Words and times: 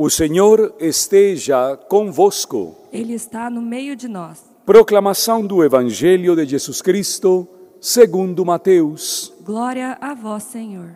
O 0.00 0.08
Senhor 0.08 0.76
esteja 0.78 1.76
convosco. 1.76 2.76
Ele 2.92 3.14
está 3.14 3.50
no 3.50 3.60
meio 3.60 3.96
de 3.96 4.06
nós. 4.06 4.40
Proclamação 4.64 5.44
do 5.44 5.64
Evangelho 5.64 6.36
de 6.36 6.46
Jesus 6.46 6.80
Cristo, 6.80 7.48
segundo 7.80 8.46
Mateus. 8.46 9.34
Glória 9.40 9.98
a 10.00 10.14
vós, 10.14 10.44
Senhor. 10.44 10.90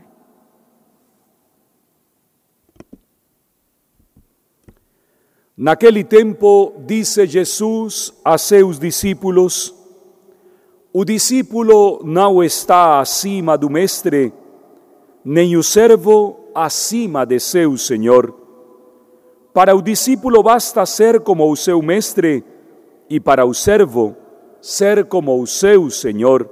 Naquele 5.56 6.04
tempo, 6.04 6.72
disse 6.86 7.26
Jesus 7.26 8.12
a 8.24 8.38
seus 8.38 8.78
discípulos: 8.78 9.74
O 10.92 11.04
discípulo 11.04 12.04
não 12.04 12.40
está 12.40 13.00
acima 13.00 13.58
do 13.58 13.68
mestre, 13.68 14.32
nem 15.24 15.56
o 15.56 15.62
servo 15.64 16.38
acima 16.54 17.24
de 17.24 17.40
seu 17.40 17.76
senhor. 17.76 18.41
Para 19.52 19.76
o 19.76 19.82
discípulo 19.82 20.42
basta 20.42 20.86
ser 20.86 21.20
como 21.20 21.50
o 21.50 21.56
seu 21.56 21.82
mestre, 21.82 22.42
e 23.08 23.20
para 23.20 23.44
o 23.44 23.52
servo, 23.52 24.16
ser 24.62 25.04
como 25.04 25.38
o 25.38 25.46
seu 25.46 25.90
senhor. 25.90 26.48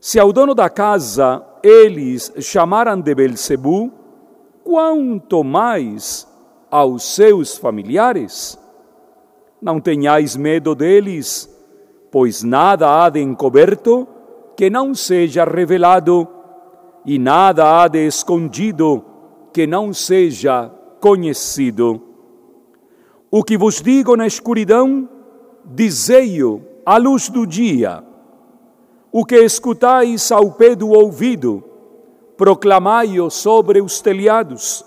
Se 0.00 0.18
ao 0.18 0.32
dono 0.32 0.52
da 0.54 0.68
casa 0.68 1.44
eles 1.62 2.32
chamaram 2.40 3.00
de 3.00 3.14
Belzebu, 3.14 3.92
quanto 4.64 5.44
mais 5.44 6.26
aos 6.68 7.14
seus 7.14 7.56
familiares? 7.56 8.58
Não 9.62 9.80
tenhais 9.80 10.36
medo 10.36 10.74
deles, 10.74 11.48
pois 12.10 12.42
nada 12.42 13.04
há 13.04 13.08
de 13.08 13.20
encoberto 13.20 14.08
que 14.56 14.68
não 14.68 14.92
seja 14.92 15.44
revelado, 15.44 16.26
e 17.04 17.16
nada 17.16 17.80
há 17.80 17.86
de 17.86 18.04
escondido 18.04 19.04
que 19.52 19.68
não 19.68 19.92
seja 19.92 20.72
conhecido. 21.00 22.00
O 23.30 23.42
que 23.42 23.56
vos 23.56 23.82
digo 23.82 24.16
na 24.16 24.26
escuridão, 24.26 25.08
dizei-o 25.64 26.62
à 26.84 26.96
luz 26.96 27.28
do 27.28 27.46
dia. 27.46 28.02
O 29.10 29.24
que 29.24 29.36
escutais 29.36 30.30
ao 30.30 30.52
pé 30.52 30.74
do 30.74 30.90
ouvido, 30.90 31.62
proclamai-o 32.36 33.30
sobre 33.30 33.80
os 33.80 34.00
telhados. 34.00 34.84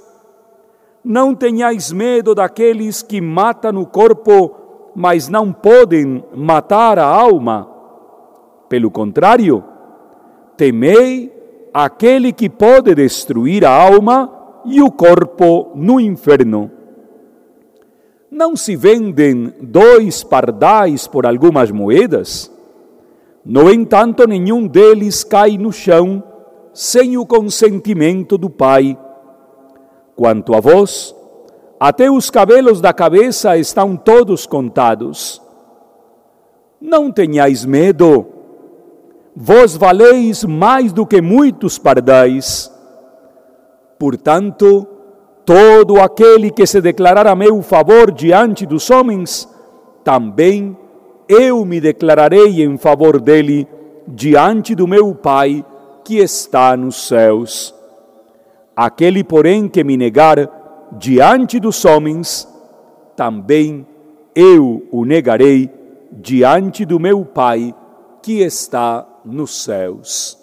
Não 1.04 1.34
tenhais 1.34 1.92
medo 1.92 2.36
daqueles 2.36 3.02
que 3.02 3.20
matam 3.20 3.78
o 3.78 3.86
corpo, 3.86 4.56
mas 4.96 5.28
não 5.28 5.52
podem 5.52 6.24
matar 6.36 7.00
a 7.00 7.06
alma. 7.06 7.70
Pelo 8.68 8.92
contrário, 8.92 9.64
temei 10.56 11.34
aquele 11.74 12.32
que 12.32 12.50
pode 12.50 12.94
destruir 12.96 13.66
a 13.66 13.72
alma 13.72 14.39
e 14.70 14.82
o 14.82 14.92
corpo 14.92 15.72
no 15.76 16.00
inferno. 16.00 16.72
Não 18.32 18.56
se 18.56 18.76
vendem 18.76 19.54
dois 19.60 20.24
pardais 20.24 21.08
por 21.08 21.26
algumas 21.26 21.72
moedas? 21.72 22.52
No 23.44 23.72
entanto, 23.72 24.28
nenhum 24.28 24.68
deles 24.68 25.24
cai 25.24 25.58
no 25.58 25.72
chão 25.72 26.24
sem 26.74 27.18
o 27.18 27.26
consentimento 27.26 28.38
do 28.38 28.50
Pai. 28.50 28.98
Quanto 30.16 30.56
a 30.56 30.60
vós, 30.60 31.16
até 31.80 32.12
os 32.12 32.30
cabelos 32.30 32.80
da 32.80 32.94
cabeça 32.94 33.58
estão 33.58 33.98
todos 33.98 34.46
contados. 34.46 35.42
Não 36.80 37.12
tenhais 37.12 37.66
medo, 37.66 38.28
vós 39.36 39.76
valeis 39.76 40.44
mais 40.44 40.94
do 40.94 41.06
que 41.06 41.22
muitos 41.22 41.78
pardais. 41.78 42.72
Portanto, 44.00 44.88
todo 45.46 46.00
aquele 46.00 46.50
que 46.50 46.66
se 46.66 46.80
declarar 46.80 47.28
a 47.28 47.36
meu 47.36 47.62
favor 47.62 48.12
diante 48.12 48.66
dos 48.66 48.90
homens, 48.90 49.48
também 50.06 50.78
eu 51.28 51.66
me 51.66 51.82
declararei 51.82 52.64
em 52.64 52.78
favor 52.78 53.20
dele 53.20 53.68
diante 54.08 54.74
do 54.74 54.88
meu 54.88 55.14
Pai 55.14 55.66
que 56.06 56.18
está 56.20 56.78
nos 56.78 57.08
céus. 57.08 57.76
Aquele, 58.76 59.24
porém, 59.24 59.68
que 59.68 59.84
me 59.84 59.98
negar 59.98 60.88
diante 60.98 61.60
dos 61.60 61.84
homens, 61.84 62.48
também 63.18 63.86
eu 64.34 64.88
o 64.92 65.04
negarei 65.04 65.70
diante 66.10 66.86
do 66.86 67.00
meu 67.00 67.26
Pai 67.26 67.76
que 68.24 68.42
está 68.42 69.06
nos 69.26 69.64
céus. 69.64 70.39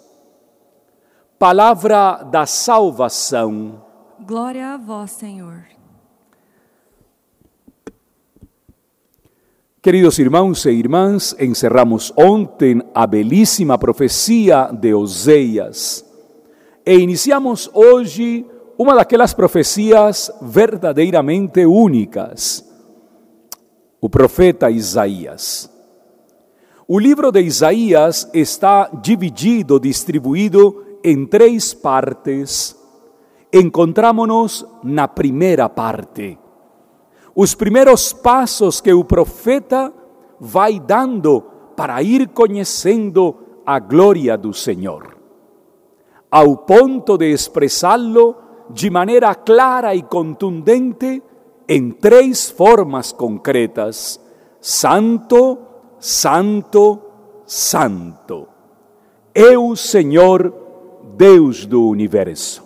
Palavra 1.39 2.23
da 2.23 2.47
salvação. 2.47 3.79
Glória 4.25 4.73
a 4.73 4.77
vós, 4.77 5.11
Senhor. 5.11 5.65
Queridos 9.79 10.17
irmãos 10.17 10.65
e 10.65 10.71
irmãs, 10.71 11.35
encerramos 11.39 12.11
ontem 12.17 12.81
a 12.91 13.05
belíssima 13.05 13.77
profecia 13.77 14.71
de 14.73 14.95
Oséias 14.95 16.03
e 16.83 16.95
iniciamos 16.97 17.69
hoje 17.71 18.43
uma 18.75 18.95
daquelas 18.95 19.31
profecias 19.31 20.31
verdadeiramente 20.41 21.67
únicas. 21.67 22.67
O 24.01 24.09
profeta 24.09 24.71
Isaías. 24.71 25.69
O 26.87 26.97
livro 26.97 27.31
de 27.31 27.41
Isaías 27.41 28.27
está 28.33 28.89
dividido, 29.03 29.79
distribuído 29.79 30.86
em 31.03 31.25
três 31.25 31.73
partes. 31.73 32.75
Encontramos-nos 33.53 34.65
na 34.83 35.07
primeira 35.07 35.69
parte. 35.69 36.37
Os 37.35 37.53
primeiros 37.53 38.13
passos 38.13 38.81
que 38.81 38.91
o 38.91 39.03
profeta 39.03 39.93
vai 40.39 40.79
dando 40.79 41.43
para 41.75 42.01
ir 42.01 42.29
conhecendo 42.29 43.35
a 43.65 43.79
glória 43.79 44.37
do 44.37 44.53
Senhor, 44.53 45.15
ao 46.31 46.57
ponto 46.57 47.17
de 47.17 47.31
expressá-lo 47.31 48.35
de 48.69 48.89
maneira 48.89 49.35
clara 49.35 49.93
e 49.93 50.01
contundente 50.01 51.21
em 51.67 51.91
três 51.91 52.49
formas 52.49 53.11
concretas: 53.11 54.19
Santo, 54.59 55.59
Santo, 55.99 56.99
Santo. 57.45 58.47
O 59.59 59.75
Senhor 59.75 60.66
Deus 61.17 61.65
do 61.65 61.87
universo. 61.87 62.63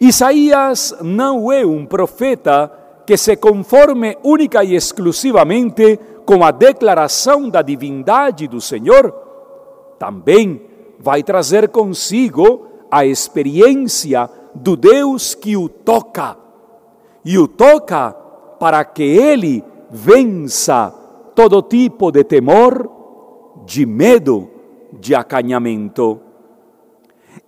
Isaías 0.00 0.94
não 1.02 1.50
é 1.50 1.66
um 1.66 1.84
profeta 1.84 2.72
que 3.04 3.16
se 3.16 3.36
conforme 3.36 4.16
única 4.22 4.62
e 4.62 4.76
exclusivamente 4.76 5.98
com 6.24 6.44
a 6.44 6.52
declaração 6.52 7.48
da 7.48 7.60
divindade 7.60 8.46
do 8.46 8.60
Senhor, 8.60 9.12
também 9.98 10.62
vai 11.00 11.24
trazer 11.24 11.68
consigo 11.70 12.68
a 12.88 13.04
experiência 13.04 14.30
do 14.54 14.76
Deus 14.76 15.34
que 15.34 15.56
o 15.56 15.68
toca, 15.68 16.36
e 17.24 17.36
o 17.36 17.48
toca 17.48 18.12
para 18.60 18.84
que 18.84 19.02
ele 19.02 19.64
vença 19.90 20.94
todo 21.34 21.62
tipo 21.62 22.12
de 22.12 22.22
temor, 22.22 22.88
de 23.66 23.84
medo, 23.84 24.48
de 24.92 25.16
acanhamento. 25.16 26.27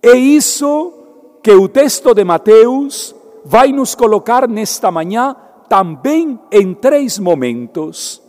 É 0.01 0.13
isso 0.13 0.93
que 1.41 1.51
o 1.51 1.67
texto 1.67 2.13
de 2.13 2.23
Mateus 2.23 3.15
vai 3.43 3.71
nos 3.71 3.95
colocar 3.95 4.47
nesta 4.47 4.91
manhã 4.91 5.35
também 5.67 6.39
em 6.51 6.73
três 6.73 7.17
momentos. 7.17 8.21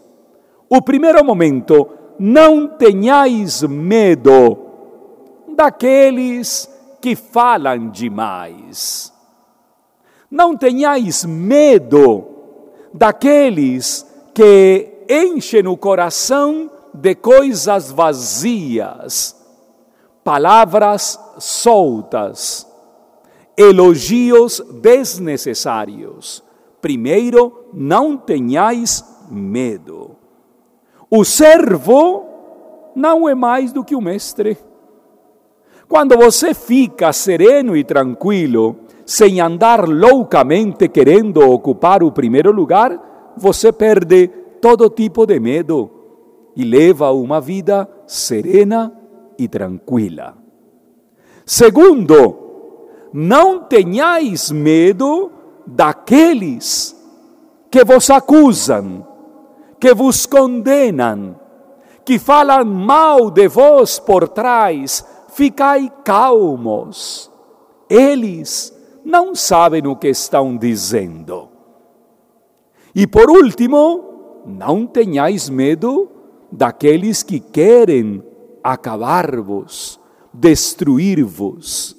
O 0.69 0.81
primeiro 0.81 1.25
momento, 1.25 1.89
não 2.19 2.69
tenhais 2.69 3.63
medo 3.63 4.57
daqueles 5.55 6.71
que 7.01 7.15
falam 7.17 7.91
demais. 7.91 9.13
Não 10.31 10.57
tenhais 10.57 11.25
medo 11.25 12.25
daqueles 12.95 14.07
que 14.33 15.05
enchem 15.11 15.67
o 15.67 15.77
coração 15.77 16.71
de 16.95 17.15
coisas 17.15 17.91
vazias, 17.91 19.37
palavras 20.23 21.19
soltas, 21.39 22.67
elogios 23.57 24.63
desnecessários. 24.81 26.43
Primeiro, 26.81 27.67
não 27.73 28.17
tenhais 28.17 29.05
medo. 29.31 30.17
O 31.11 31.25
servo 31.25 32.25
não 32.95 33.29
é 33.29 33.35
mais 33.35 33.73
do 33.73 33.85
que 33.85 33.95
o 33.95 34.01
mestre. 34.01 34.59
Quando 35.89 36.17
você 36.17 36.55
fica 36.55 37.13
sereno 37.13 37.77
e 37.77 37.85
tranquilo, 37.85 38.77
sem 39.05 39.41
andar 39.41 39.87
loucamente 39.87 40.89
querendo 40.89 41.41
ocupar 41.41 42.03
o 42.03 42.11
primeiro 42.11 42.51
lugar, 42.51 43.33
você 43.37 43.73
perde 43.73 44.29
todo 44.61 44.89
tipo 44.89 45.27
de 45.27 45.39
medo 45.39 45.91
e 46.57 46.65
leva 46.65 47.13
uma 47.13 47.41
vida 47.41 47.89
serena 48.07 48.93
e 49.39 49.49
tranquila. 49.49 50.42
Segundo, 51.45 52.37
não 53.13 53.61
tenhais 53.61 54.51
medo 54.51 55.31
daqueles 55.67 56.97
que 57.71 57.85
vos 57.85 58.11
acusam, 58.11 59.07
que 59.81 59.95
vos 59.95 60.27
condenam, 60.27 61.37
que 62.05 62.19
falam 62.19 62.65
mal 62.65 63.31
de 63.31 63.49
vós 63.49 63.99
por 63.99 64.29
trás, 64.29 65.05
ficai 65.29 65.91
calmos. 66.05 67.31
Eles 67.89 68.73
não 69.05 69.35
sabem 69.35 69.87
o 69.87 69.97
que 69.97 70.09
estão 70.09 70.57
dizendo. 70.57 71.49
E 72.95 73.07
por 73.07 73.31
último, 73.31 74.43
não 74.47 74.87
tenhais 74.87 75.49
medo 75.49 76.11
daqueles 76.51 77.23
que 77.23 77.41
querem 77.41 78.23
acabar-vos, 78.63 79.99
destruir-vos, 80.33 81.97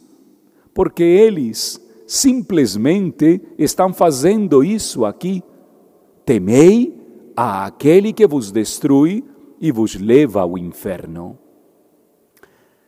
porque 0.74 1.04
eles 1.04 1.80
simplesmente 2.08 3.42
estão 3.58 3.94
fazendo 3.94 4.64
isso 4.64 5.06
aqui. 5.06 5.44
Temei 6.26 6.96
a 7.36 7.66
aquele 7.66 8.14
que 8.14 8.28
vos 8.28 8.52
destrui 8.52 9.24
e 9.60 9.72
vos 9.72 9.96
leva 9.96 10.42
ao 10.42 10.58
inferno. 10.58 11.38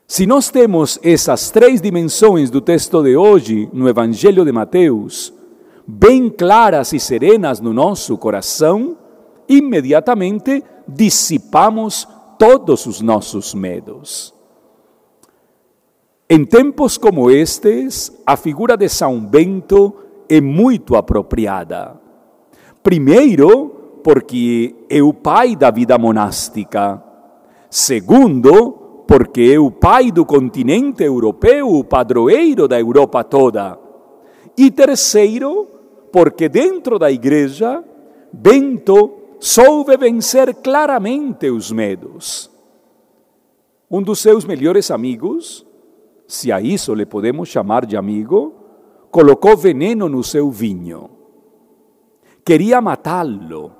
Se 0.07 0.27
nós 0.27 0.51
temos 0.51 0.99
essas 1.01 1.49
três 1.49 1.81
dimensões 1.81 2.51
do 2.51 2.61
texto 2.61 3.01
de 3.01 3.17
hoje 3.17 3.67
no 3.73 3.89
Evangelho 3.89 4.45
de 4.45 4.51
Mateus, 4.51 5.33
bem 5.87 6.29
claras 6.29 6.93
e 6.93 6.99
serenas 6.99 7.59
no 7.59 7.73
nosso 7.73 8.15
coração, 8.15 8.95
imediatamente 9.49 10.63
dissipamos 10.87 12.07
todos 12.37 12.85
os 12.85 13.01
nossos 13.01 13.55
medos. 13.55 14.34
Em 16.27 16.43
tempos 16.43 16.97
como 16.97 17.29
estes, 17.29 18.11
a 18.25 18.35
figura 18.35 18.75
de 18.75 18.89
São 18.89 19.19
Bento 19.19 19.93
é 20.27 20.41
muito 20.41 20.95
apropriada. 20.95 22.01
Primeiro, 22.81 23.99
porque 24.03 24.73
é 24.89 25.03
o 25.03 25.13
pai 25.13 25.55
da 25.55 25.69
vida 25.69 25.99
monástica. 25.99 27.03
Segundo, 27.69 29.03
porque 29.07 29.51
é 29.53 29.59
o 29.59 29.69
pai 29.69 30.11
do 30.11 30.25
continente 30.25 31.03
europeu, 31.03 31.69
o 31.69 31.83
padroeiro 31.83 32.67
da 32.67 32.79
Europa 32.79 33.23
toda. 33.23 33.77
E 34.57 34.71
terceiro, 34.71 35.67
porque 36.11 36.49
dentro 36.49 36.97
da 36.97 37.11
igreja, 37.11 37.83
Bento 38.33 39.13
soube 39.39 39.95
vencer 39.95 40.55
claramente 40.55 41.51
os 41.51 41.71
medos. 41.71 42.49
Um 43.91 44.01
dos 44.01 44.19
seus 44.19 44.43
melhores 44.43 44.89
amigos, 44.89 45.64
se 46.27 46.51
a 46.51 46.59
isso 46.59 46.93
lhe 46.93 47.05
podemos 47.05 47.49
chamar 47.49 47.85
de 47.85 47.95
amigo, 47.95 48.53
colocou 49.11 49.55
veneno 49.55 50.09
no 50.09 50.23
seu 50.23 50.49
vinho. 50.49 51.09
Queria 52.43 52.81
matá-lo. 52.81 53.71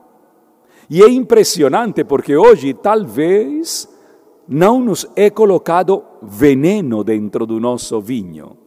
E 0.90 1.02
é 1.02 1.10
impressionante 1.10 2.04
porque 2.04 2.36
hoje, 2.36 2.74
talvez, 2.74 3.90
não 4.48 4.80
nos 4.80 5.08
é 5.16 5.30
colocado 5.30 6.04
veneno 6.22 7.04
dentro 7.04 7.46
do 7.46 7.60
nosso 7.60 8.00
vinho. 8.00 8.58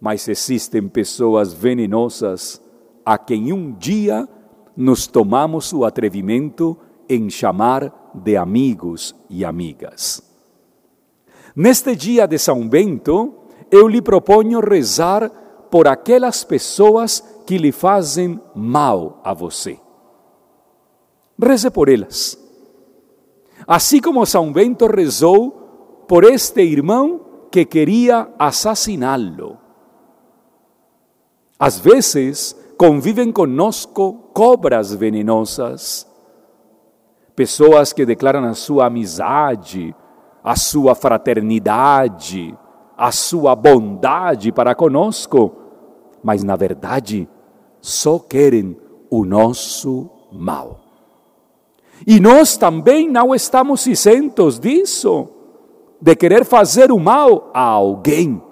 Mas 0.00 0.28
existem 0.28 0.88
pessoas 0.88 1.52
venenosas 1.52 2.62
a 3.04 3.16
quem 3.18 3.52
um 3.52 3.72
dia 3.72 4.28
nos 4.76 5.06
tomamos 5.06 5.72
o 5.72 5.84
atrevimento 5.84 6.76
em 7.08 7.28
chamar 7.28 8.12
de 8.14 8.36
amigos 8.36 9.14
e 9.28 9.44
amigas. 9.44 10.31
Neste 11.54 11.94
dia 11.94 12.26
de 12.26 12.38
São 12.38 12.66
Bento, 12.66 13.34
eu 13.70 13.86
lhe 13.86 14.00
proponho 14.00 14.60
rezar 14.60 15.30
por 15.70 15.86
aquelas 15.86 16.44
pessoas 16.44 17.22
que 17.46 17.58
lhe 17.58 17.72
fazem 17.72 18.40
mal 18.54 19.20
a 19.24 19.34
você. 19.34 19.78
Reze 21.40 21.70
por 21.70 21.88
elas. 21.88 22.38
Assim 23.66 24.00
como 24.00 24.24
São 24.26 24.52
Bento 24.52 24.86
rezou 24.86 26.04
por 26.08 26.24
este 26.24 26.62
irmão 26.62 27.20
que 27.50 27.64
queria 27.64 28.28
assassiná-lo. 28.38 29.58
Às 31.58 31.78
vezes, 31.78 32.56
convivem 32.76 33.30
conosco 33.30 34.30
cobras 34.32 34.92
venenosas, 34.94 36.06
pessoas 37.36 37.92
que 37.92 38.04
declaram 38.04 38.44
a 38.44 38.54
sua 38.54 38.86
amizade, 38.86 39.94
a 40.42 40.56
sua 40.56 40.94
fraternidade, 40.94 42.56
a 42.96 43.12
sua 43.12 43.54
bondade 43.54 44.50
para 44.50 44.74
conosco, 44.74 45.52
mas 46.22 46.42
na 46.42 46.56
verdade 46.56 47.28
só 47.80 48.18
querem 48.18 48.76
o 49.10 49.24
nosso 49.24 50.08
mal. 50.32 50.80
E 52.06 52.18
nós 52.18 52.56
também 52.56 53.08
não 53.08 53.34
estamos 53.34 53.86
isentos 53.86 54.58
disso, 54.58 55.28
de 56.00 56.16
querer 56.16 56.44
fazer 56.44 56.90
o 56.90 56.98
mal 56.98 57.50
a 57.54 57.62
alguém. 57.62 58.42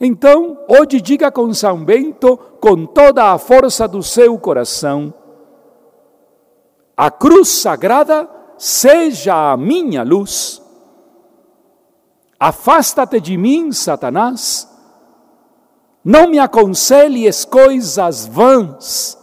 Então, 0.00 0.58
hoje 0.66 1.00
diga 1.00 1.30
com 1.30 1.52
São 1.52 1.84
Bento, 1.84 2.38
com 2.58 2.86
toda 2.86 3.32
a 3.32 3.38
força 3.38 3.86
do 3.86 4.02
seu 4.02 4.38
coração: 4.38 5.12
a 6.96 7.10
cruz 7.10 7.48
sagrada 7.48 8.28
seja 8.60 9.52
a 9.52 9.56
minha 9.56 10.02
luz. 10.02 10.60
Afasta-te 12.38 13.18
de 13.18 13.38
mim, 13.38 13.72
Satanás. 13.72 14.68
Não 16.04 16.28
me 16.28 16.38
aconselhes 16.38 17.46
coisas 17.46 18.26
vãs. 18.26 19.18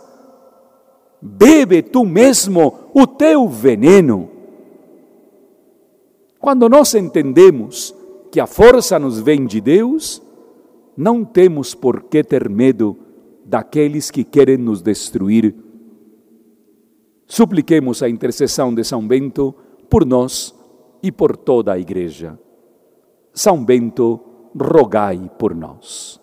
Bebe 1.22 1.84
tu 1.84 2.04
mesmo 2.04 2.89
o 2.95 3.06
teu 3.06 3.48
veneno. 3.48 4.30
Quando 6.39 6.68
nós 6.68 6.95
entendemos 6.95 7.94
que 8.31 8.39
a 8.39 8.48
força 8.48 8.98
nos 8.98 9.19
vem 9.19 9.45
de 9.45 9.62
Deus, 9.62 10.22
não 10.95 11.24
temos 11.24 11.75
por 11.75 12.04
que 12.04 12.24
ter 12.24 12.50
medo 12.50 12.98
daqueles 13.45 14.10
que 14.10 14.24
querem 14.24 14.57
nos 14.57 14.81
destruir. 14.81 15.56
Supliquemos 17.27 18.01
a 18.01 18.09
intercessão 18.09 18.74
de 18.74 18.83
São 18.85 19.06
Bento 19.06 19.53
por 19.89 20.06
nós 20.06 20.56
e 21.03 21.12
por 21.12 21.35
toda 21.35 21.74
a 21.74 21.79
Igreja. 21.79 22.39
São 23.33 23.63
Bento, 23.63 24.19
rogai 24.59 25.29
por 25.38 25.53
nós. 25.53 26.21